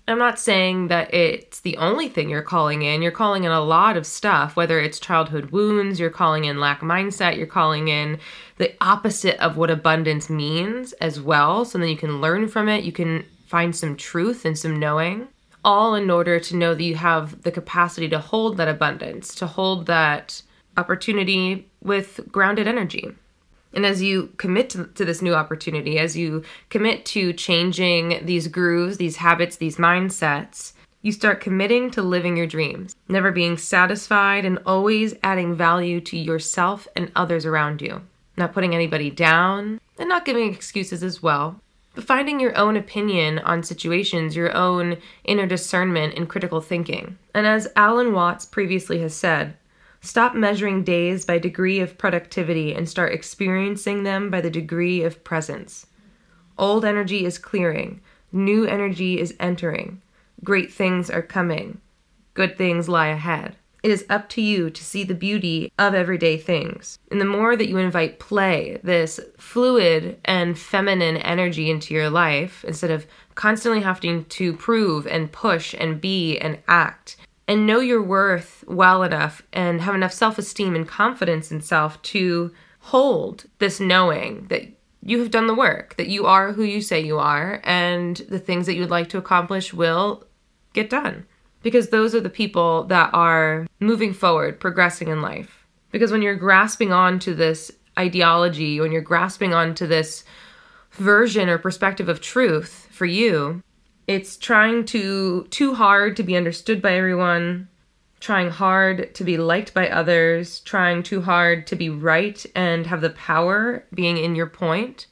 I'm 0.08 0.18
not 0.18 0.40
saying 0.40 0.88
that 0.88 1.14
it's 1.14 1.60
the 1.60 1.78
only 1.78 2.10
thing 2.10 2.30
you're 2.30 2.42
calling 2.42 2.82
in. 2.82 3.04
You're 3.04 3.12
calling 3.12 3.44
in 3.44 3.52
a 3.52 3.62
lot 3.62 3.96
of 3.96 4.08
stuff, 4.08 4.56
whether 4.56 4.80
it's 4.80 5.00
childhood 5.00 5.52
wounds, 5.52 6.00
you're 6.00 6.10
calling 6.10 6.46
in 6.46 6.60
lack 6.60 6.82
mindset, 6.82 7.38
you're 7.38 7.46
calling 7.46 7.90
in 7.90 8.18
the 8.58 8.74
opposite 8.82 9.40
of 9.40 9.56
what 9.56 9.70
abundance 9.70 10.28
means 10.28 10.94
as 10.94 11.22
well. 11.22 11.64
So 11.64 11.78
then 11.78 11.90
you 11.90 11.98
can 11.98 12.22
learn 12.22 12.48
from 12.48 12.68
it, 12.68 12.84
you 12.84 12.92
can 12.92 13.24
find 13.46 13.76
some 13.76 13.96
truth 13.96 14.46
and 14.46 14.58
some 14.58 14.80
knowing 14.80 15.28
all 15.64 15.96
in 15.96 16.10
order 16.10 16.40
to 16.40 16.56
know 16.56 16.74
that 16.74 16.84
you 16.84 16.96
have 16.96 17.42
the 17.44 17.52
capacity 17.52 18.08
to 18.10 18.20
hold 18.20 18.58
that 18.58 18.68
abundance, 18.68 19.36
to 19.36 19.48
hold 19.48 19.86
that 19.88 20.42
opportunity 20.78 21.70
with 21.84 22.22
grounded 22.32 22.68
energy. 22.68 23.12
And 23.80 23.86
as 23.86 24.02
you 24.02 24.34
commit 24.36 24.70
to, 24.72 24.88
to, 24.88 25.06
this 25.06 25.22
new 25.22 25.34
opportunity, 25.34 26.00
as 26.00 26.18
you 26.18 26.44
commit 26.68 27.06
to 27.06 27.32
changing 27.32 28.26
these 28.26 28.50
grooves, 28.50 28.98
these 28.98 29.16
habits, 29.16 29.56
these 29.56 29.78
mindsets, 29.78 30.74
you 31.02 31.14
start 31.14 31.40
committing 31.40 31.90
to 31.92 32.02
living 32.02 32.36
your 32.36 32.46
dreams, 32.46 32.94
never 33.08 33.32
being 33.32 33.58
satisfied 33.58 34.44
and 34.44 34.60
always 34.66 35.16
adding 35.24 35.56
value 35.56 36.02
to 36.02 36.18
yourself 36.18 36.90
and 36.94 37.10
others 37.16 37.46
around 37.46 37.82
you. 37.82 38.02
Not 38.36 38.52
putting 38.52 38.76
anybody 38.76 39.10
down 39.10 39.80
and 39.98 40.10
not 40.10 40.26
giving 40.26 40.54
excuses 40.54 41.02
as 41.02 41.24
well, 41.24 41.62
but 41.96 42.04
finding 42.04 42.42
your 42.42 42.58
own 42.58 42.76
opinion 42.76 43.40
on 43.40 43.64
situations, 43.64 44.36
your 44.36 44.54
own 44.54 44.98
inner 45.24 45.46
discernment 45.46 46.16
and 46.16 46.28
critical 46.28 46.60
thinking. 46.60 47.18
And 47.34 47.48
as 47.48 47.72
Alan 47.78 48.12
Watts 48.12 48.46
previously 48.46 49.00
has 49.00 49.16
said, 49.16 49.56
stop 50.02 50.36
measuring 50.36 50.84
days 50.84 51.26
by 51.26 51.38
degree 51.38 51.80
of 51.80 51.98
productivity 51.98 52.74
and 52.74 52.88
start 52.88 53.14
experiencing 53.14 54.04
them 54.04 54.30
by 54.30 54.42
the 54.42 54.50
degree 54.50 55.04
of 55.04 55.24
presence. 55.24 55.88
Old 56.58 56.84
energy 56.86 57.26
is 57.26 57.38
clearing, 57.38 58.02
new 58.32 58.66
energy 58.66 59.20
is 59.20 59.36
entering. 59.40 60.02
Great 60.44 60.72
things 60.72 61.10
are 61.10 61.22
coming, 61.22 61.82
good 62.34 62.58
things 62.58 62.88
lie 62.88 63.08
ahead. 63.08 63.56
It 63.82 63.92
is 63.92 64.06
up 64.10 64.28
to 64.30 64.42
you 64.42 64.70
to 64.70 64.84
see 64.84 65.04
the 65.06 65.16
beauty 65.16 65.72
of 65.80 65.94
everyday 65.94 66.38
things. 66.38 67.00
And 67.12 67.22
the 67.22 67.26
more 67.26 67.56
that 67.56 67.70
you 67.70 67.78
invite 67.78 68.20
play, 68.20 68.80
this 68.84 69.22
fluid 69.38 70.20
and 70.26 70.60
feminine 70.60 71.18
energy 71.18 71.70
into 71.70 71.94
your 71.94 72.10
life, 72.10 72.66
instead 72.66 72.92
of 72.92 73.08
constantly 73.36 73.82
having 73.82 74.26
to 74.26 74.54
prove 74.54 75.08
and 75.08 75.32
push 75.32 75.74
and 75.74 76.02
be 76.02 76.38
and 76.40 76.60
act, 76.68 77.16
and 77.50 77.66
know 77.66 77.80
your 77.80 78.02
worth 78.02 78.64
well 78.68 79.02
enough 79.02 79.42
and 79.52 79.82
have 79.82 79.96
enough 79.96 80.14
self 80.14 80.38
esteem 80.38 80.76
and 80.76 80.88
confidence 80.88 81.52
in 81.52 81.60
self 81.60 82.00
to 82.04 82.54
hold 82.80 83.46
this 83.58 83.80
knowing 83.80 84.46
that 84.50 84.68
you 85.02 85.20
have 85.20 85.32
done 85.32 85.48
the 85.48 85.56
work, 85.56 85.98
that 85.98 86.10
you 86.10 86.28
are 86.28 86.54
who 86.54 86.64
you 86.64 86.80
say 86.80 87.02
you 87.02 87.18
are, 87.18 87.60
and 87.64 88.18
the 88.30 88.38
things 88.38 88.68
that 88.68 88.76
you 88.76 88.82
would 88.82 88.92
like 88.92 89.10
to 89.10 89.18
accomplish 89.18 89.74
will 89.74 90.24
get 90.74 90.92
done 90.92 91.26
because 91.64 91.90
those 91.90 92.14
are 92.14 92.22
the 92.22 92.30
people 92.30 92.84
that 92.84 93.10
are 93.14 93.66
moving 93.80 94.14
forward, 94.14 94.60
progressing 94.60 95.08
in 95.08 95.22
life. 95.22 95.66
Because 95.92 96.12
when 96.12 96.22
you're 96.22 96.36
grasping 96.36 96.94
onto 96.94 97.34
this 97.34 97.72
ideology, 97.98 98.80
when 98.80 98.92
you're 98.92 99.02
grasping 99.02 99.56
onto 99.56 99.88
this 99.88 100.24
version 100.92 101.50
or 101.50 101.58
perspective 101.58 102.10
of 102.10 102.22
truth 102.22 102.88
for 102.92 103.08
you, 103.08 103.64
it's 104.10 104.38
trying 104.38 104.86
to 104.86 105.44
too 105.52 105.76
hard 105.76 106.18
to 106.18 106.24
be 106.24 106.36
understood 106.36 106.82
by 106.82 106.96
everyone, 106.96 107.68
trying 108.20 108.50
hard 108.50 109.14
to 109.14 109.24
be 109.24 109.38
liked 109.38 109.72
by 109.76 109.88
others, 109.88 110.62
trying 110.62 111.04
too 111.04 111.22
hard 111.22 111.68
to 111.68 111.76
be 111.76 111.92
right 111.92 112.44
and 112.56 112.88
have 112.88 113.02
the 113.02 113.12
power 113.12 113.86
being 113.94 114.18
in 114.18 114.34
your 114.34 114.48
point. 114.48 115.06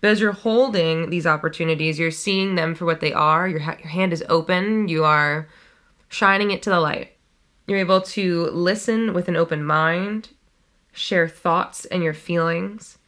But 0.00 0.10
as 0.10 0.20
you're 0.20 0.32
holding 0.32 1.10
these 1.10 1.24
opportunities, 1.24 2.00
you're 2.00 2.10
seeing 2.10 2.56
them 2.56 2.74
for 2.74 2.84
what 2.84 2.98
they 2.98 3.12
are. 3.12 3.46
Your, 3.46 3.60
ha- 3.60 3.76
your 3.78 3.90
hand 3.90 4.12
is 4.12 4.24
open. 4.28 4.88
You 4.88 5.04
are 5.04 5.48
shining 6.08 6.50
it 6.50 6.64
to 6.64 6.70
the 6.70 6.80
light. 6.80 7.12
You're 7.68 7.78
able 7.78 8.00
to 8.00 8.46
listen 8.46 9.14
with 9.14 9.28
an 9.28 9.36
open 9.36 9.62
mind, 9.62 10.30
share 10.90 11.28
thoughts 11.28 11.84
and 11.84 12.02
your 12.02 12.12
feelings, 12.12 12.98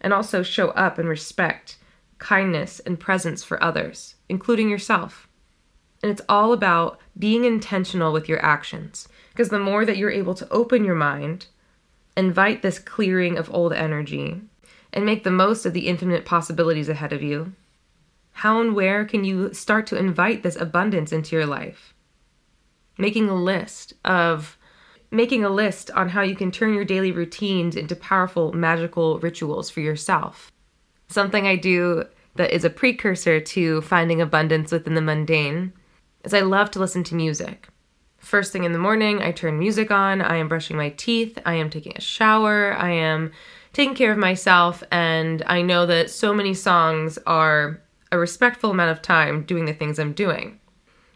and 0.00 0.12
also 0.12 0.42
show 0.42 0.70
up 0.70 0.98
and 0.98 1.08
respect, 1.08 1.78
kindness, 2.18 2.80
and 2.80 2.98
presence 2.98 3.44
for 3.44 3.62
others, 3.62 4.15
including 4.28 4.68
yourself. 4.68 5.28
And 6.02 6.12
it's 6.12 6.22
all 6.28 6.52
about 6.52 7.00
being 7.18 7.44
intentional 7.44 8.12
with 8.12 8.28
your 8.28 8.44
actions. 8.44 9.08
Because 9.30 9.48
the 9.48 9.58
more 9.58 9.84
that 9.84 9.96
you're 9.96 10.10
able 10.10 10.34
to 10.34 10.48
open 10.50 10.84
your 10.84 10.94
mind, 10.94 11.46
invite 12.16 12.62
this 12.62 12.78
clearing 12.78 13.36
of 13.36 13.52
old 13.52 13.72
energy, 13.72 14.40
and 14.92 15.04
make 15.04 15.24
the 15.24 15.30
most 15.30 15.66
of 15.66 15.72
the 15.72 15.88
infinite 15.88 16.24
possibilities 16.24 16.88
ahead 16.88 17.12
of 17.12 17.22
you, 17.22 17.52
how 18.32 18.60
and 18.60 18.74
where 18.74 19.04
can 19.04 19.24
you 19.24 19.52
start 19.54 19.86
to 19.86 19.98
invite 19.98 20.42
this 20.42 20.56
abundance 20.56 21.12
into 21.12 21.34
your 21.34 21.46
life? 21.46 21.94
Making 22.98 23.28
a 23.28 23.34
list 23.34 23.94
of 24.04 24.58
making 25.10 25.44
a 25.44 25.48
list 25.48 25.90
on 25.92 26.08
how 26.08 26.22
you 26.22 26.34
can 26.34 26.50
turn 26.50 26.74
your 26.74 26.84
daily 26.84 27.12
routines 27.12 27.76
into 27.76 27.94
powerful 27.94 28.52
magical 28.52 29.18
rituals 29.20 29.70
for 29.70 29.80
yourself. 29.80 30.50
Something 31.08 31.46
I 31.46 31.56
do 31.56 32.04
that 32.36 32.54
is 32.54 32.64
a 32.64 32.70
precursor 32.70 33.40
to 33.40 33.80
finding 33.82 34.20
abundance 34.20 34.72
within 34.72 34.94
the 34.94 35.00
mundane 35.00 35.72
is 36.24 36.34
I 36.34 36.40
love 36.40 36.70
to 36.72 36.78
listen 36.78 37.04
to 37.04 37.14
music. 37.14 37.68
First 38.18 38.52
thing 38.52 38.64
in 38.64 38.72
the 38.72 38.78
morning, 38.78 39.22
I 39.22 39.30
turn 39.30 39.58
music 39.58 39.90
on. 39.90 40.20
I 40.20 40.36
am 40.36 40.48
brushing 40.48 40.76
my 40.76 40.90
teeth. 40.90 41.38
I 41.46 41.54
am 41.54 41.70
taking 41.70 41.92
a 41.96 42.00
shower. 42.00 42.74
I 42.74 42.90
am 42.90 43.30
taking 43.72 43.94
care 43.94 44.10
of 44.10 44.18
myself. 44.18 44.82
And 44.90 45.44
I 45.46 45.62
know 45.62 45.86
that 45.86 46.10
so 46.10 46.34
many 46.34 46.52
songs 46.52 47.18
are 47.26 47.80
a 48.10 48.18
respectful 48.18 48.72
amount 48.72 48.90
of 48.90 49.02
time 49.02 49.44
doing 49.44 49.64
the 49.64 49.72
things 49.72 49.98
I'm 49.98 50.12
doing. 50.12 50.58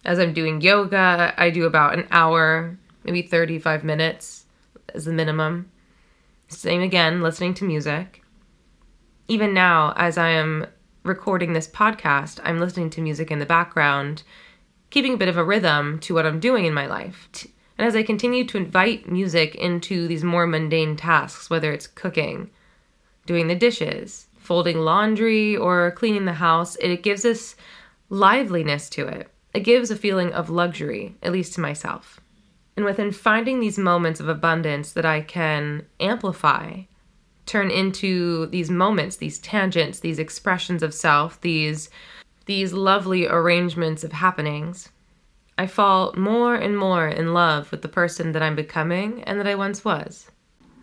As 0.05 0.19
I'm 0.19 0.33
doing 0.33 0.61
yoga, 0.61 1.35
I 1.37 1.51
do 1.51 1.65
about 1.65 1.99
an 1.99 2.07
hour, 2.11 2.79
maybe 3.05 3.23
35 3.23 3.83
minutes 3.83 4.47
as 4.95 5.05
the 5.05 5.13
minimum. 5.13 5.71
Same 6.49 6.83
again, 6.83 7.23
listening 7.23 7.55
to 7.55 7.65
music. 7.65 8.23
Even 9.29 9.55
now, 9.55 9.93
as 9.97 10.19
I 10.19 10.31
am 10.31 10.67
recording 11.03 11.53
this 11.55 11.69
podcast, 11.69 12.41
I'm 12.45 12.61
listening 12.61 12.91
to 12.91 13.01
music 13.01 13.31
in 13.31 13.39
the 13.39 13.47
background 13.47 14.23
keeping 14.91 15.15
a 15.15 15.17
bit 15.17 15.29
of 15.29 15.37
a 15.37 15.45
rhythm 15.45 15.99
to 16.01 16.15
what 16.15 16.27
I'm 16.27 16.41
doing 16.41 16.65
in 16.65 16.75
my 16.75 16.87
life. 16.87 17.29
And 17.79 17.87
as 17.87 17.97
I 17.97 18.03
continue 18.03 18.45
to 18.47 18.59
invite 18.59 19.11
music 19.11 19.55
into 19.55 20.07
these 20.09 20.25
more 20.25 20.47
mundane 20.47 20.97
tasks, 20.97 21.49
whether 21.49 21.73
it's 21.73 21.87
cooking, 21.87 22.51
doing 23.25 23.47
the 23.47 23.55
dishes, 23.55 24.27
folding 24.37 24.79
laundry, 24.79 25.57
or 25.57 25.93
cleaning 25.93 26.25
the 26.25 26.35
house, 26.35 26.77
it 26.77 27.03
gives 27.03 27.25
us 27.25 27.55
liveliness 28.11 28.91
to 28.91 29.07
it. 29.07 29.31
It 29.55 29.61
gives 29.61 29.91
a 29.91 29.97
feeling 29.97 30.33
of 30.33 30.51
luxury, 30.51 31.17
at 31.23 31.33
least 31.33 31.55
to 31.55 31.61
myself. 31.61 32.21
And 32.77 32.85
within 32.85 33.13
finding 33.13 33.61
these 33.61 33.79
moments 33.79 34.21
of 34.21 34.29
abundance 34.29 34.93
that 34.93 35.07
I 35.07 35.23
can 35.23 35.87
amplify, 35.99 36.83
turn 37.51 37.71
into 37.71 38.47
these 38.47 38.71
moments, 38.71 39.17
these 39.17 39.41
tangents, 39.41 40.01
these 40.01 40.21
expressions 40.21 40.83
of 40.85 40.95
self, 40.95 41.41
these 41.41 41.91
these 42.47 42.73
lovely 42.73 43.27
arrangements 43.27 44.03
of 44.03 44.13
happenings, 44.13 44.89
I 45.59 45.67
fall 45.67 46.13
more 46.17 46.55
and 46.55 46.77
more 46.77 47.07
in 47.07 47.35
love 47.35 47.71
with 47.71 47.83
the 47.83 47.89
person 47.89 48.33
that 48.33 48.43
I'm 48.43 48.57
becoming 48.57 49.23
and 49.25 49.39
that 49.39 49.47
I 49.47 49.55
once 49.55 49.85
was. 49.85 50.31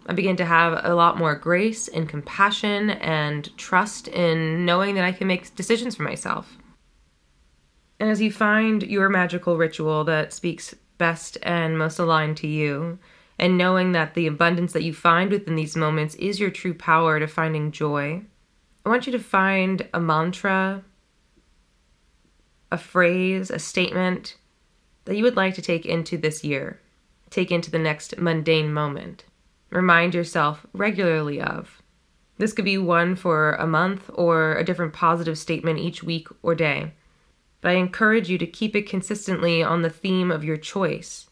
I 0.06 0.14
begin 0.14 0.36
to 0.38 0.46
have 0.46 0.80
a 0.84 0.94
lot 0.94 1.18
more 1.18 1.36
grace 1.36 1.88
and 1.88 2.08
compassion 2.08 2.92
and 2.92 3.56
trust 3.58 4.08
in 4.08 4.66
knowing 4.66 4.96
that 4.96 5.04
I 5.04 5.12
can 5.12 5.28
make 5.28 5.56
decisions 5.56 5.96
for 5.96 6.04
myself. 6.04 6.58
And 8.00 8.10
as 8.10 8.22
you 8.22 8.32
find 8.32 8.84
your 8.84 9.10
magical 9.10 9.58
ritual 9.58 10.04
that 10.04 10.32
speaks 10.32 10.76
best 10.98 11.38
and 11.44 11.78
most 11.78 12.00
aligned 12.00 12.38
to 12.38 12.48
you, 12.48 13.00
and 13.40 13.58
knowing 13.58 13.92
that 13.92 14.14
the 14.14 14.28
abundance 14.28 14.74
that 14.74 14.84
you 14.84 14.94
find 14.94 15.32
within 15.32 15.56
these 15.56 15.76
moments 15.76 16.16
is 16.16 16.40
your 16.40 16.50
true 16.50 16.74
power 16.74 17.20
to 17.20 17.28
finding 17.28 17.72
joy, 17.72 18.22
I 18.86 18.90
want 18.90 19.06
you 19.06 19.12
to 19.12 19.20
find 19.20 19.88
a 19.94 20.00
mantra 20.00 20.84
a 22.72 22.78
phrase, 22.78 23.50
a 23.50 23.60
statement 23.60 24.38
that 25.06 25.16
you 25.16 25.24
would 25.24 25.36
like 25.36 25.56
to 25.56 25.62
take 25.62 25.86
into 25.86 26.18
this 26.18 26.44
year, 26.44 26.82
take 27.30 27.52
into 27.52 27.72
the 27.72 27.80
next 27.80 28.18
mundane 28.18 28.74
moment. 28.74 29.24
Remind 29.70 30.14
yourself 30.14 30.66
regularly 30.74 31.42
of. 31.42 31.82
This 32.38 32.54
could 32.54 32.66
be 32.66 32.78
one 32.78 33.16
for 33.16 33.54
a 33.54 33.66
month 33.66 34.10
or 34.14 34.56
a 34.56 34.64
different 34.64 34.94
positive 34.94 35.38
statement 35.38 35.80
each 35.80 36.04
week 36.04 36.28
or 36.44 36.56
day. 36.56 36.94
But 37.62 37.72
I 37.72 37.76
encourage 37.76 38.30
you 38.30 38.38
to 38.38 38.46
keep 38.46 38.76
it 38.76 38.88
consistently 38.88 39.64
on 39.64 39.82
the 39.82 39.90
theme 39.90 40.30
of 40.30 40.44
your 40.44 40.58
choice. 40.58 41.28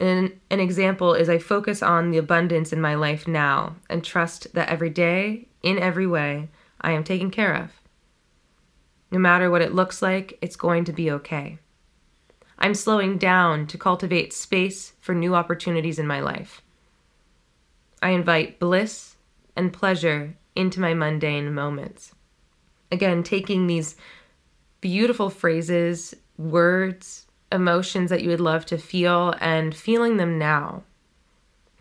And 0.00 0.40
an 0.50 0.60
example 0.60 1.12
is 1.12 1.28
I 1.28 1.38
focus 1.38 1.82
on 1.82 2.10
the 2.10 2.18
abundance 2.18 2.72
in 2.72 2.80
my 2.80 2.94
life 2.94 3.28
now 3.28 3.76
and 3.90 4.02
trust 4.02 4.52
that 4.54 4.70
every 4.70 4.88
day, 4.88 5.46
in 5.62 5.78
every 5.78 6.06
way, 6.06 6.48
I 6.80 6.92
am 6.92 7.04
taken 7.04 7.30
care 7.30 7.54
of. 7.54 7.70
No 9.10 9.18
matter 9.18 9.50
what 9.50 9.60
it 9.60 9.74
looks 9.74 10.00
like, 10.00 10.38
it's 10.40 10.56
going 10.56 10.84
to 10.86 10.92
be 10.92 11.10
okay. 11.10 11.58
I'm 12.58 12.74
slowing 12.74 13.18
down 13.18 13.66
to 13.66 13.78
cultivate 13.78 14.32
space 14.32 14.94
for 15.00 15.14
new 15.14 15.34
opportunities 15.34 15.98
in 15.98 16.06
my 16.06 16.20
life. 16.20 16.62
I 18.02 18.10
invite 18.10 18.58
bliss 18.58 19.16
and 19.54 19.72
pleasure 19.72 20.36
into 20.56 20.80
my 20.80 20.94
mundane 20.94 21.52
moments. 21.52 22.14
Again, 22.90 23.22
taking 23.22 23.66
these 23.66 23.96
beautiful 24.80 25.28
phrases, 25.28 26.14
words, 26.38 27.26
emotions 27.52 28.10
that 28.10 28.22
you 28.22 28.28
would 28.28 28.40
love 28.40 28.66
to 28.66 28.78
feel 28.78 29.34
and 29.40 29.74
feeling 29.74 30.16
them 30.16 30.38
now. 30.38 30.82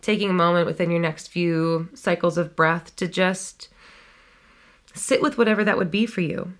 Taking 0.01 0.29
a 0.29 0.33
moment 0.33 0.65
within 0.65 0.91
your 0.91 0.99
next 0.99 1.27
few 1.27 1.89
cycles 1.93 2.37
of 2.37 2.55
breath 2.55 2.95
to 2.95 3.07
just 3.07 3.69
sit 4.93 5.21
with 5.21 5.37
whatever 5.37 5.63
that 5.63 5.77
would 5.77 5.91
be 5.91 6.05
for 6.05 6.21
you. 6.21 6.53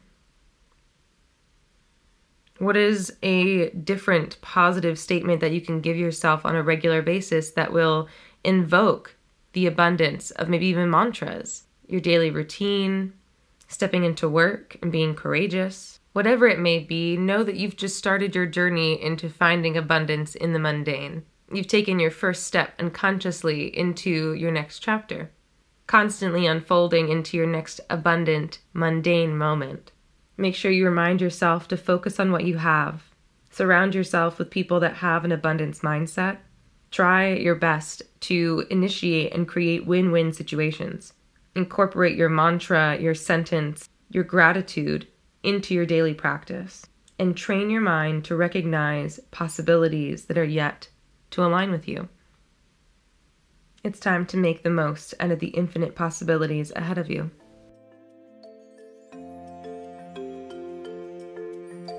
What 2.60 2.76
is 2.76 3.14
a 3.24 3.70
different 3.70 4.40
positive 4.42 5.00
statement 5.00 5.40
that 5.40 5.54
you 5.54 5.62
can 5.62 5.80
give 5.80 5.96
yourself 5.96 6.46
on 6.46 6.56
a 6.56 6.64
regular 6.64 7.02
basis 7.02 7.52
that 7.52 7.72
will 7.72 8.10
invoke 8.44 9.16
the 9.54 9.66
abundance 9.66 10.32
of 10.32 10.50
maybe 10.50 10.68
even 10.68 10.90
mantras, 10.90 11.64
your 11.88 12.02
daily 12.02 12.30
routine, 12.30 13.14
stepping 13.70 14.04
into 14.04 14.28
work 14.28 14.76
and 14.82 14.92
being 14.92 15.16
courageous? 15.16 15.99
Whatever 16.20 16.50
it 16.50 16.60
may 16.60 16.80
be, 16.80 17.16
know 17.16 17.44
that 17.44 17.56
you've 17.56 17.78
just 17.78 17.98
started 17.98 18.36
your 18.36 18.46
journey 18.46 19.02
into 19.02 19.30
finding 19.30 19.78
abundance 19.78 20.36
in 20.36 20.52
the 20.52 20.60
mundane. 20.60 21.24
You've 21.50 21.68
taken 21.68 21.98
your 21.98 22.12
first 22.12 22.44
step 22.44 22.74
unconsciously 22.78 23.68
into 23.68 24.34
your 24.34 24.52
next 24.52 24.80
chapter, 24.80 25.32
constantly 25.88 26.46
unfolding 26.46 27.08
into 27.08 27.38
your 27.38 27.48
next 27.48 27.80
abundant, 27.90 28.60
mundane 28.74 29.38
moment. 29.38 29.94
Make 30.36 30.56
sure 30.56 30.72
you 30.72 30.84
remind 30.84 31.22
yourself 31.22 31.70
to 31.70 31.78
focus 31.78 32.20
on 32.20 32.34
what 32.34 32.44
you 32.44 32.58
have. 32.58 33.02
Surround 33.50 33.96
yourself 33.96 34.38
with 34.38 34.52
people 34.52 34.82
that 34.82 34.96
have 34.96 35.24
an 35.24 35.32
abundance 35.32 35.80
mindset. 35.80 36.40
Try 36.92 37.32
your 37.32 37.56
best 37.56 38.02
to 38.28 38.66
initiate 38.70 39.34
and 39.34 39.48
create 39.48 39.88
win 39.88 40.12
win 40.12 40.34
situations. 40.34 41.14
Incorporate 41.56 42.18
your 42.18 42.28
mantra, 42.28 43.00
your 43.00 43.16
sentence, 43.16 43.88
your 44.10 44.26
gratitude 44.26 45.08
into 45.44 45.74
your 45.74 45.86
daily 45.86 46.14
practice. 46.14 46.86
And 47.18 47.36
train 47.36 47.70
your 47.70 47.82
mind 47.82 48.24
to 48.26 48.36
recognize 48.36 49.20
possibilities 49.32 50.26
that 50.26 50.38
are 50.38 50.44
yet 50.44 50.90
to 51.32 51.44
align 51.44 51.72
with 51.72 51.88
you. 51.88 52.08
It's 53.84 54.00
time 54.00 54.26
to 54.28 54.38
make 54.38 54.64
the 54.64 54.70
most 54.70 55.14
out 55.20 55.32
of 55.32 55.40
the 55.40 55.48
infinite 55.48 55.96
possibilities 55.96 56.72
ahead 56.76 56.98
of 56.98 57.10
you. 57.10 57.32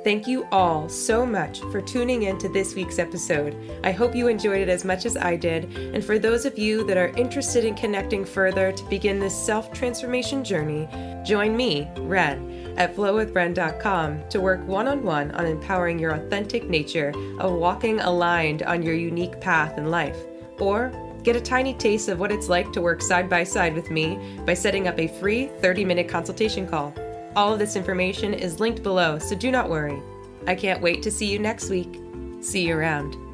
Thank 0.02 0.26
you 0.26 0.46
all 0.50 0.88
so 0.88 1.26
much 1.26 1.60
for 1.60 1.82
tuning 1.82 2.22
in 2.22 2.38
to 2.38 2.48
this 2.48 2.74
week's 2.74 2.98
episode. 2.98 3.54
I 3.84 3.92
hope 3.92 4.14
you 4.14 4.28
enjoyed 4.28 4.62
it 4.62 4.70
as 4.70 4.82
much 4.82 5.04
as 5.04 5.14
I 5.14 5.36
did. 5.36 5.76
And 5.76 6.02
for 6.02 6.18
those 6.18 6.46
of 6.46 6.58
you 6.58 6.84
that 6.86 6.96
are 6.96 7.14
interested 7.18 7.66
in 7.66 7.74
connecting 7.74 8.24
further 8.24 8.72
to 8.72 8.84
begin 8.84 9.18
this 9.18 9.36
self 9.36 9.74
transformation 9.74 10.42
journey, 10.42 10.88
join 11.22 11.54
me, 11.54 11.86
Ren, 11.98 12.74
at 12.78 12.96
flowwithren.com 12.96 14.28
to 14.30 14.40
work 14.40 14.66
one 14.66 14.88
on 14.88 15.02
one 15.02 15.32
on 15.32 15.44
empowering 15.44 15.98
your 15.98 16.12
authentic 16.12 16.70
nature 16.70 17.12
of 17.38 17.52
walking 17.52 18.00
aligned 18.00 18.62
on 18.62 18.82
your 18.82 18.94
unique 18.94 19.38
path 19.38 19.76
in 19.76 19.90
life. 19.90 20.16
Or 20.58 20.92
Get 21.22 21.36
a 21.36 21.40
tiny 21.40 21.74
taste 21.74 22.08
of 22.08 22.18
what 22.18 22.32
it's 22.32 22.48
like 22.48 22.72
to 22.72 22.80
work 22.80 23.02
side 23.02 23.28
by 23.28 23.44
side 23.44 23.74
with 23.74 23.90
me 23.90 24.18
by 24.46 24.54
setting 24.54 24.88
up 24.88 24.98
a 24.98 25.08
free 25.20 25.48
30 25.60 25.84
minute 25.84 26.08
consultation 26.08 26.66
call. 26.66 26.94
All 27.36 27.52
of 27.52 27.58
this 27.58 27.76
information 27.76 28.34
is 28.34 28.58
linked 28.58 28.82
below, 28.82 29.18
so 29.18 29.36
do 29.36 29.50
not 29.50 29.70
worry. 29.70 30.02
I 30.46 30.54
can't 30.54 30.82
wait 30.82 31.02
to 31.02 31.10
see 31.10 31.26
you 31.26 31.38
next 31.38 31.70
week. 31.70 32.00
See 32.40 32.66
you 32.66 32.76
around. 32.76 33.29